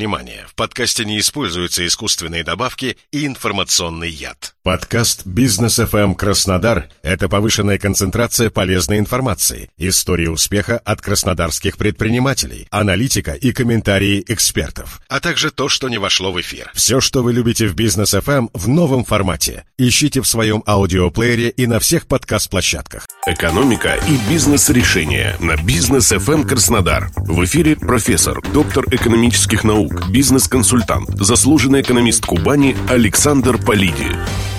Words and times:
внимание, 0.00 0.46
в 0.48 0.54
подкасте 0.54 1.04
не 1.04 1.18
используются 1.18 1.86
искусственные 1.86 2.42
добавки 2.42 2.96
и 3.12 3.26
информационный 3.26 4.08
яд. 4.08 4.54
Подкаст 4.62 5.26
«Бизнес 5.26 5.78
FM 5.78 6.14
Краснодар»— 6.14 6.88
это 7.02 7.28
повышенная 7.28 7.76
концентрация 7.76 8.48
полезной 8.48 8.98
информации, 8.98 9.68
истории 9.76 10.26
успеха 10.26 10.78
от 10.78 11.02
краснодарских 11.02 11.76
предпринимателей, 11.76 12.66
аналитика 12.70 13.32
и 13.32 13.52
комментарии 13.52 14.24
экспертов, 14.26 15.02
а 15.08 15.20
также 15.20 15.50
то, 15.50 15.68
что 15.68 15.90
не 15.90 15.98
вошло 15.98 16.32
в 16.32 16.40
эфир. 16.40 16.70
Все, 16.74 17.00
что 17.00 17.22
вы 17.22 17.34
любите 17.34 17.66
в 17.66 17.74
«Бизнес 17.74 18.14
FM» 18.14 18.48
в 18.54 18.68
новом 18.68 19.04
формате. 19.04 19.64
Ищите 19.76 20.22
в 20.22 20.26
своем 20.26 20.62
аудиоплеере 20.66 21.50
и 21.50 21.66
на 21.66 21.78
всех 21.78 22.06
подкаст-площадках. 22.06 23.06
Экономика 23.26 23.98
и 24.08 24.30
бизнес-решения 24.30 25.36
на 25.40 25.56
«Бизнес 25.62 26.10
FM 26.10 26.46
Краснодар». 26.46 27.10
В 27.16 27.44
эфире 27.44 27.76
профессор, 27.76 28.40
доктор 28.52 28.86
экономических 28.90 29.64
наук, 29.64 29.89
бизнес-консультант, 30.08 31.10
заслуженный 31.18 31.82
экономист 31.82 32.24
Кубани 32.24 32.76
Александр 32.88 33.58
Полиди. 33.58 34.06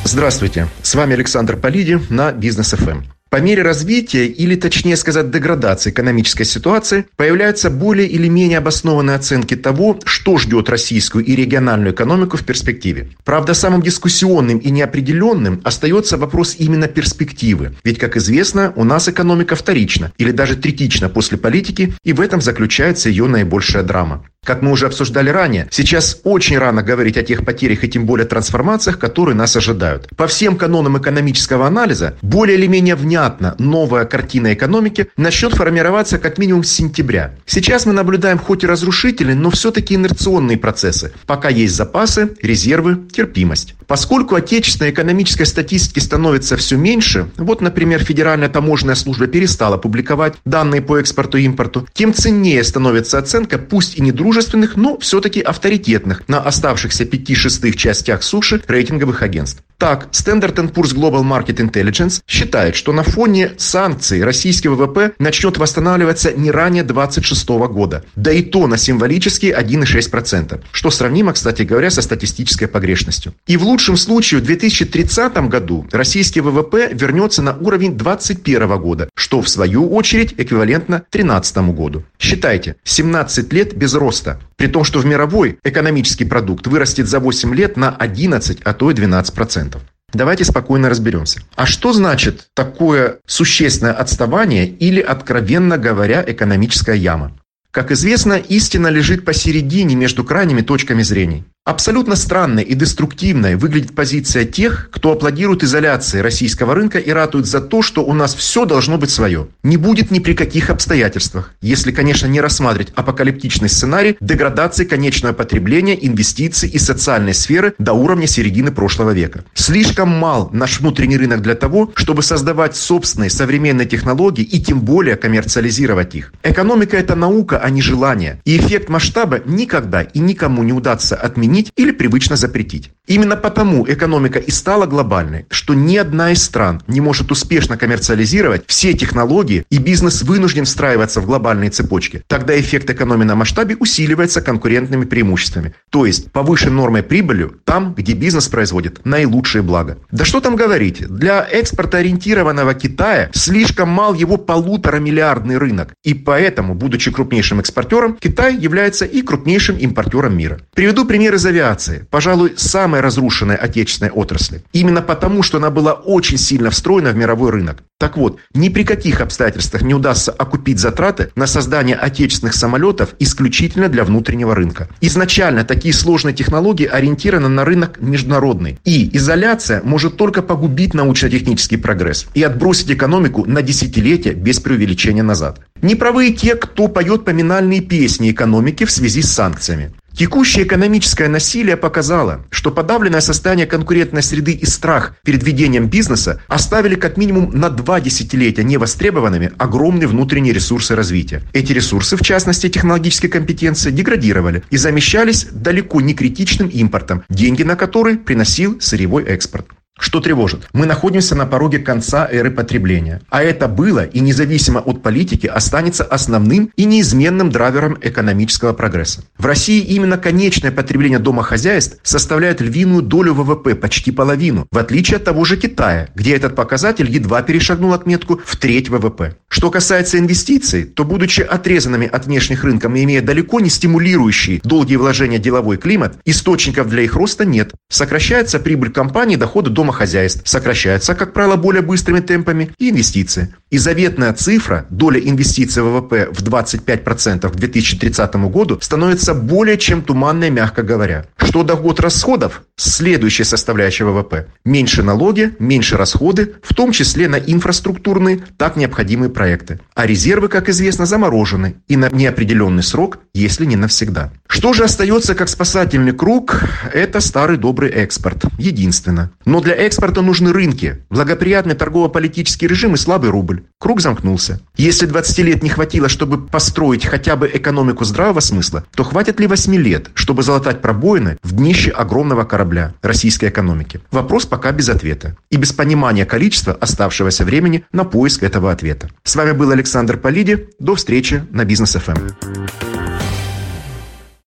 Здравствуйте, 0.03 0.67
с 0.81 0.95
вами 0.95 1.13
Александр 1.13 1.57
Полиди 1.57 1.99
на 2.09 2.31
Бизнес 2.31 2.73
ФМ. 2.73 3.01
По 3.31 3.39
мере 3.39 3.63
развития, 3.63 4.25
или 4.25 4.55
точнее 4.55 4.97
сказать 4.97 5.31
деградации 5.31 5.89
экономической 5.89 6.43
ситуации, 6.43 7.05
появляются 7.15 7.69
более 7.69 8.05
или 8.05 8.27
менее 8.27 8.57
обоснованные 8.57 9.15
оценки 9.15 9.55
того, 9.55 9.97
что 10.03 10.37
ждет 10.37 10.67
российскую 10.67 11.23
и 11.23 11.33
региональную 11.33 11.93
экономику 11.93 12.35
в 12.35 12.43
перспективе. 12.43 13.11
Правда, 13.23 13.53
самым 13.53 13.81
дискуссионным 13.81 14.57
и 14.57 14.69
неопределенным 14.69 15.61
остается 15.63 16.17
вопрос 16.17 16.57
именно 16.59 16.89
перспективы. 16.89 17.73
Ведь, 17.85 17.99
как 17.99 18.17
известно, 18.17 18.73
у 18.75 18.83
нас 18.83 19.07
экономика 19.07 19.55
вторична 19.55 20.11
или 20.17 20.31
даже 20.31 20.57
третична 20.57 21.07
после 21.07 21.37
политики, 21.37 21.93
и 22.03 22.11
в 22.11 22.19
этом 22.19 22.41
заключается 22.41 23.07
ее 23.07 23.27
наибольшая 23.27 23.83
драма. 23.83 24.25
Как 24.43 24.63
мы 24.63 24.71
уже 24.71 24.87
обсуждали 24.87 25.29
ранее, 25.29 25.67
сейчас 25.69 26.19
очень 26.23 26.57
рано 26.57 26.81
говорить 26.81 27.15
о 27.15 27.21
тех 27.21 27.45
потерях 27.45 27.83
и 27.83 27.87
тем 27.87 28.07
более 28.07 28.25
трансформациях, 28.25 28.97
которые 28.97 29.35
нас 29.35 29.55
ожидают. 29.55 30.09
По 30.17 30.25
всем 30.25 30.57
канонам 30.57 30.97
экономического 30.97 31.67
анализа, 31.67 32.17
более 32.23 32.57
или 32.57 32.65
менее 32.65 32.95
внятно 32.95 33.53
новая 33.59 34.05
картина 34.05 34.51
экономики 34.55 35.09
начнет 35.15 35.53
формироваться 35.53 36.17
как 36.17 36.39
минимум 36.39 36.63
с 36.63 36.71
сентября. 36.71 37.35
Сейчас 37.45 37.85
мы 37.85 37.93
наблюдаем 37.93 38.39
хоть 38.39 38.63
и 38.63 38.67
разрушительные, 38.67 39.35
но 39.35 39.51
все-таки 39.51 39.93
инерционные 39.93 40.57
процессы. 40.57 41.13
Пока 41.27 41.49
есть 41.49 41.75
запасы, 41.75 42.31
резервы, 42.41 42.97
терпимость. 43.13 43.75
Поскольку 43.91 44.35
отечественной 44.35 44.91
экономической 44.91 45.43
статистики 45.43 45.99
становится 45.99 46.55
все 46.55 46.77
меньше, 46.77 47.29
вот, 47.35 47.59
например, 47.59 48.01
Федеральная 48.01 48.47
таможенная 48.47 48.95
служба 48.95 49.27
перестала 49.27 49.75
публиковать 49.75 50.35
данные 50.45 50.81
по 50.81 50.97
экспорту 50.97 51.37
и 51.37 51.43
импорту, 51.43 51.85
тем 51.91 52.13
ценнее 52.13 52.63
становится 52.63 53.17
оценка, 53.17 53.57
пусть 53.57 53.97
и 53.97 54.01
не 54.01 54.13
дружественных, 54.13 54.77
но 54.77 54.97
все-таки 54.99 55.41
авторитетных 55.41 56.23
на 56.29 56.39
оставшихся 56.39 57.03
пяти 57.03 57.35
шестых 57.35 57.75
частях 57.75 58.23
суши 58.23 58.63
рейтинговых 58.65 59.23
агентств. 59.23 59.61
Так, 59.81 60.09
Standard 60.11 60.53
Poor's 60.71 60.93
Global 60.95 61.23
Market 61.23 61.57
Intelligence 61.57 62.21
считает, 62.27 62.75
что 62.75 62.93
на 62.93 63.01
фоне 63.01 63.53
санкций 63.57 64.23
российский 64.23 64.67
ВВП 64.67 65.13
начнет 65.17 65.57
восстанавливаться 65.57 66.31
не 66.31 66.51
ранее 66.51 66.83
2026 66.83 67.49
года, 67.49 68.05
да 68.15 68.31
и 68.31 68.43
то 68.43 68.67
на 68.67 68.77
символические 68.77 69.53
1,6%, 69.59 70.61
что 70.71 70.91
сравнимо, 70.91 71.33
кстати 71.33 71.63
говоря, 71.63 71.89
со 71.89 72.03
статистической 72.03 72.67
погрешностью. 72.67 73.33
И 73.47 73.57
в 73.57 73.63
лучшем 73.63 73.80
случае 73.97 74.39
в 74.39 74.43
2030 74.43 75.49
году 75.49 75.87
российский 75.91 76.41
ВВП 76.41 76.89
вернется 76.93 77.41
на 77.41 77.55
уровень 77.57 77.97
2021 77.97 78.77
года, 78.79 79.09
что 79.15 79.41
в 79.41 79.49
свою 79.49 79.89
очередь 79.89 80.33
эквивалентно 80.37 80.97
2013 81.11 81.57
году. 81.75 82.03
Считайте, 82.19 82.75
17 82.83 83.51
лет 83.53 83.75
без 83.75 83.93
роста, 83.93 84.39
при 84.55 84.67
том, 84.67 84.83
что 84.83 84.99
в 84.99 85.05
мировой 85.05 85.57
экономический 85.63 86.25
продукт 86.25 86.67
вырастет 86.67 87.07
за 87.07 87.19
8 87.19 87.55
лет 87.55 87.77
на 87.77 87.89
11, 87.89 88.59
а 88.63 88.73
то 88.73 88.91
и 88.91 88.93
12%. 88.93 89.77
Давайте 90.13 90.43
спокойно 90.43 90.89
разберемся. 90.89 91.41
А 91.55 91.65
что 91.65 91.93
значит 91.93 92.47
такое 92.53 93.19
существенное 93.25 93.93
отставание 93.93 94.67
или, 94.67 94.99
откровенно 94.99 95.77
говоря, 95.77 96.23
экономическая 96.27 96.95
яма? 96.95 97.31
Как 97.71 97.91
известно, 97.91 98.33
истина 98.33 98.87
лежит 98.87 99.23
посередине 99.23 99.95
между 99.95 100.25
крайними 100.25 100.61
точками 100.61 101.03
зрения. 101.03 101.45
Абсолютно 101.63 102.15
странной 102.15 102.63
и 102.63 102.73
деструктивной 102.73 103.55
выглядит 103.55 103.93
позиция 103.93 104.45
тех, 104.45 104.89
кто 104.91 105.11
аплодирует 105.11 105.61
изоляции 105.61 106.17
российского 106.17 106.73
рынка 106.73 106.97
и 106.97 107.11
ратует 107.11 107.45
за 107.45 107.61
то, 107.61 107.83
что 107.83 108.03
у 108.03 108.15
нас 108.15 108.33
все 108.33 108.65
должно 108.65 108.97
быть 108.97 109.11
свое. 109.11 109.47
Не 109.61 109.77
будет 109.77 110.09
ни 110.09 110.17
при 110.17 110.33
каких 110.33 110.71
обстоятельствах, 110.71 111.53
если, 111.61 111.91
конечно, 111.91 112.25
не 112.25 112.41
рассматривать 112.41 112.91
апокалиптичный 112.95 113.69
сценарий 113.69 114.17
деградации 114.19 114.85
конечного 114.85 115.33
потребления, 115.33 115.95
инвестиций 116.03 116.67
и 116.67 116.79
социальной 116.79 117.35
сферы 117.35 117.75
до 117.77 117.93
уровня 117.93 118.25
середины 118.25 118.71
прошлого 118.71 119.11
века. 119.11 119.43
Слишком 119.53 120.09
мал 120.09 120.49
наш 120.51 120.79
внутренний 120.79 121.17
рынок 121.17 121.43
для 121.43 121.53
того, 121.53 121.91
чтобы 121.93 122.23
создавать 122.23 122.75
собственные 122.75 123.29
современные 123.29 123.85
технологии 123.85 124.43
и 124.43 124.59
тем 124.59 124.81
более 124.81 125.15
коммерциализировать 125.15 126.15
их. 126.15 126.33
Экономика– 126.41 126.97
это 126.97 127.13
наука, 127.13 127.59
а 127.59 127.69
не 127.69 127.83
желание. 127.83 128.41
И 128.45 128.57
эффект 128.57 128.89
масштаба 128.89 129.41
никогда 129.45 130.01
и 130.01 130.17
никому 130.17 130.63
не 130.63 130.73
удастся 130.73 131.15
отменить 131.15 131.50
отменить 131.51 131.71
или 131.75 131.91
привычно 131.91 132.35
запретить. 132.35 132.91
Именно 133.07 133.35
потому 133.35 133.85
экономика 133.87 134.37
и 134.37 134.51
стала 134.51 134.85
глобальной, 134.85 135.47
что 135.49 135.73
ни 135.73 135.97
одна 135.97 136.31
из 136.31 136.43
стран 136.43 136.83
не 136.87 137.01
может 137.01 137.31
успешно 137.31 137.75
коммерциализировать 137.75 138.63
все 138.67 138.93
технологии, 138.93 139.65
и 139.71 139.79
бизнес 139.79 140.21
вынужден 140.21 140.65
встраиваться 140.65 141.19
в 141.19 141.25
глобальные 141.25 141.71
цепочки. 141.71 142.23
Тогда 142.27 142.59
эффект 142.59 142.89
экономии 142.91 143.23
на 143.23 143.35
масштабе 143.35 143.75
усиливается 143.75 144.41
конкурентными 144.41 145.05
преимуществами, 145.05 145.73
то 145.89 146.05
есть 146.05 146.31
повышенной 146.31 146.73
нормой 146.73 147.03
прибылью 147.03 147.59
там, 147.65 147.95
где 147.95 148.13
бизнес 148.13 148.47
производит 148.47 149.03
наилучшие 149.03 149.63
блага. 149.63 149.97
Да 150.11 150.23
что 150.23 150.39
там 150.39 150.55
говорить, 150.55 151.07
для 151.07 151.43
экспорта 151.43 151.97
ориентированного 151.97 152.75
Китая 152.75 153.29
слишком 153.33 153.89
мал 153.89 154.13
его 154.13 154.37
полутора 154.37 154.97
миллиардный 154.97 155.57
рынок, 155.57 155.93
и 156.03 156.13
поэтому, 156.13 156.75
будучи 156.75 157.11
крупнейшим 157.11 157.59
экспортером, 157.59 158.15
Китай 158.19 158.55
является 158.55 159.05
и 159.05 159.23
крупнейшим 159.23 159.77
импортером 159.77 160.37
мира. 160.37 160.59
Приведу 160.75 161.05
пример 161.05 161.33
из 161.33 161.45
авиации, 161.45 162.07
пожалуй, 162.11 162.53
самой 162.91 163.01
разрушенной 163.01 163.55
отечественной 163.55 164.11
отрасли. 164.11 164.63
Именно 164.73 165.01
потому, 165.01 165.43
что 165.43 165.57
она 165.57 165.69
была 165.69 165.93
очень 165.93 166.37
сильно 166.37 166.69
встроена 166.69 167.11
в 167.11 167.15
мировой 167.15 167.51
рынок. 167.51 167.83
Так 167.97 168.17
вот, 168.17 168.39
ни 168.53 168.67
при 168.67 168.83
каких 168.83 169.21
обстоятельствах 169.21 169.81
не 169.83 169.93
удастся 169.93 170.31
окупить 170.31 170.79
затраты 170.79 171.29
на 171.35 171.47
создание 171.47 171.95
отечественных 171.95 172.53
самолетов 172.53 173.15
исключительно 173.19 173.87
для 173.87 174.03
внутреннего 174.03 174.55
рынка. 174.55 174.89
Изначально 174.99 175.63
такие 175.63 175.93
сложные 175.93 176.33
технологии 176.33 176.85
ориентированы 176.85 177.47
на 177.47 177.63
рынок 177.63 178.01
международный. 178.01 178.77
И 178.83 179.15
изоляция 179.15 179.81
может 179.83 180.17
только 180.17 180.41
погубить 180.41 180.93
научно-технический 180.93 181.77
прогресс 181.77 182.25
и 182.33 182.43
отбросить 182.43 182.91
экономику 182.91 183.45
на 183.45 183.61
десятилетия 183.61 184.33
без 184.33 184.59
преувеличения 184.59 185.23
назад. 185.23 185.61
Неправы 185.81 186.31
те, 186.31 186.55
кто 186.55 186.87
поет 186.87 187.23
поминальные 187.23 187.81
песни 187.81 188.31
экономики 188.31 188.83
в 188.83 188.91
связи 188.91 189.21
с 189.21 189.31
санкциями. 189.31 189.93
Текущее 190.13 190.65
экономическое 190.65 191.27
насилие 191.27 191.77
показало, 191.77 192.45
что 192.51 192.71
подавленное 192.71 193.21
состояние 193.21 193.65
конкурентной 193.65 194.21
среды 194.21 194.51
и 194.51 194.65
страх 194.65 195.15
перед 195.23 195.43
ведением 195.43 195.87
бизнеса 195.87 196.41
оставили 196.47 196.95
как 196.95 197.17
минимум 197.17 197.51
на 197.53 197.69
два 197.69 198.01
десятилетия 198.01 198.63
невостребованными 198.63 199.51
огромные 199.57 200.07
внутренние 200.07 200.53
ресурсы 200.53 200.95
развития. 200.95 201.41
Эти 201.53 201.71
ресурсы, 201.71 202.17
в 202.17 202.21
частности 202.21 202.69
технологические 202.69 203.31
компетенции, 203.31 203.91
деградировали 203.91 204.63
и 204.69 204.77
замещались 204.77 205.47
далеко 205.51 206.01
не 206.01 206.13
критичным 206.13 206.67
импортом, 206.67 207.23
деньги 207.29 207.63
на 207.63 207.75
который 207.75 208.17
приносил 208.17 208.79
сырьевой 208.79 209.23
экспорт. 209.23 209.67
Что 210.01 210.19
тревожит? 210.19 210.67
Мы 210.73 210.87
находимся 210.87 211.35
на 211.35 211.45
пороге 211.45 211.77
конца 211.77 212.27
эры 212.29 212.49
потребления. 212.49 213.21
А 213.29 213.43
это 213.43 213.67
было 213.67 214.03
и 214.03 214.19
независимо 214.19 214.79
от 214.79 215.03
политики 215.03 215.45
останется 215.45 216.03
основным 216.03 216.71
и 216.75 216.85
неизменным 216.85 217.51
драйвером 217.51 217.99
экономического 218.01 218.73
прогресса. 218.73 219.23
В 219.37 219.45
России 219.45 219.79
именно 219.79 220.17
конечное 220.17 220.71
потребление 220.71 221.19
домохозяйств 221.19 221.99
составляет 222.01 222.61
львиную 222.61 223.03
долю 223.03 223.35
ВВП, 223.35 223.75
почти 223.75 224.09
половину, 224.11 224.65
в 224.71 224.77
отличие 224.79 225.17
от 225.17 225.23
того 225.23 225.45
же 225.45 225.55
Китая, 225.55 226.09
где 226.15 226.35
этот 226.35 226.55
показатель 226.55 227.09
едва 227.09 227.43
перешагнул 227.43 227.93
отметку 227.93 228.41
в 228.43 228.57
треть 228.57 228.89
ВВП. 228.89 229.35
Что 229.49 229.69
касается 229.69 230.17
инвестиций, 230.17 230.85
то 230.85 231.05
будучи 231.05 231.41
отрезанными 231.41 232.07
от 232.07 232.25
внешних 232.25 232.63
рынков 232.63 232.95
и 232.95 233.03
имея 233.03 233.21
далеко 233.21 233.59
не 233.59 233.69
стимулирующий 233.69 234.61
долгие 234.63 234.95
вложения 234.95 235.37
деловой 235.37 235.77
климат, 235.77 236.17
источников 236.25 236.89
для 236.89 237.03
их 237.03 237.15
роста 237.15 237.45
нет. 237.45 237.71
Сокращается 237.87 238.57
прибыль 238.59 238.91
компании, 238.91 239.35
доходы 239.35 239.69
дома 239.69 239.90
домохозяйств, 239.91 240.41
сокращаются, 240.45 241.15
как 241.15 241.33
правило, 241.33 241.55
более 241.55 241.81
быстрыми 241.81 242.21
темпами 242.21 242.71
и 242.79 242.89
инвестиции. 242.89 243.53
И 243.69 243.77
заветная 243.77 244.33
цифра, 244.33 244.85
доля 244.89 245.19
инвестиций 245.19 245.83
в 245.83 245.87
ВВП 245.87 246.29
в 246.31 246.41
25% 246.43 247.49
к 247.49 247.55
2030 247.55 248.35
году, 248.49 248.77
становится 248.81 249.33
более 249.33 249.77
чем 249.77 250.01
туманной, 250.01 250.49
мягко 250.49 250.83
говоря. 250.83 251.25
Что 251.37 251.63
до 251.63 251.75
год 251.75 251.99
расходов, 251.99 252.63
следующая 252.75 253.45
составляющая 253.45 254.05
ВВП. 254.05 254.47
Меньше 254.65 255.03
налоги, 255.03 255.51
меньше 255.59 255.97
расходы, 255.97 256.53
в 256.63 256.73
том 256.73 256.91
числе 256.91 257.27
на 257.27 257.35
инфраструктурные, 257.35 258.39
так 258.57 258.75
необходимые 258.75 259.29
проекты. 259.29 259.79
А 259.95 260.05
резервы, 260.05 260.47
как 260.47 260.69
известно, 260.69 261.05
заморожены 261.05 261.75
и 261.87 261.97
на 261.97 262.09
неопределенный 262.09 262.83
срок, 262.83 263.19
если 263.33 263.65
не 263.65 263.75
навсегда. 263.75 264.31
Что 264.51 264.73
же 264.73 264.83
остается 264.83 265.33
как 265.33 265.47
спасательный 265.47 266.11
круг? 266.11 266.61
Это 266.93 267.21
старый 267.21 267.55
добрый 267.55 267.89
экспорт. 267.89 268.43
Единственно. 268.57 269.31
Но 269.45 269.61
для 269.61 269.73
экспорта 269.73 270.21
нужны 270.21 270.51
рынки, 270.51 271.05
благоприятный 271.09 271.73
торгово-политический 271.73 272.67
режим 272.67 272.93
и 272.93 272.97
слабый 272.97 273.29
рубль. 273.29 273.63
Круг 273.79 274.01
замкнулся. 274.01 274.59
Если 274.75 275.05
20 275.05 275.37
лет 275.39 275.63
не 275.63 275.69
хватило, 275.69 276.09
чтобы 276.09 276.37
построить 276.37 277.05
хотя 277.05 277.37
бы 277.37 277.49
экономику 277.51 278.03
здравого 278.03 278.41
смысла, 278.41 278.83
то 278.93 279.05
хватит 279.05 279.39
ли 279.39 279.47
8 279.47 279.73
лет, 279.77 280.09
чтобы 280.15 280.43
залатать 280.43 280.81
пробоины 280.81 281.37
в 281.41 281.55
днище 281.55 281.91
огромного 281.91 282.43
корабля 282.43 282.93
российской 283.01 283.47
экономики? 283.47 284.01
Вопрос 284.11 284.45
пока 284.45 284.73
без 284.73 284.89
ответа. 284.89 285.37
И 285.49 285.55
без 285.55 285.71
понимания 285.71 286.25
количества 286.25 286.73
оставшегося 286.73 287.45
времени 287.45 287.85
на 287.93 288.03
поиск 288.03 288.43
этого 288.43 288.69
ответа. 288.69 289.09
С 289.23 289.33
вами 289.33 289.53
был 289.53 289.71
Александр 289.71 290.17
Полиди. 290.17 290.67
До 290.77 290.95
встречи 290.95 291.41
на 291.51 291.63
Бизнес 291.63 291.93
ФМ. 291.93 292.90